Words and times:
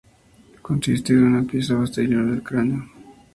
Consiste 0.63 1.11
de 1.13 1.21
una 1.21 1.43
pieza 1.43 1.75
posterior 1.77 2.25
del 2.25 2.41
cráneo. 2.41 2.83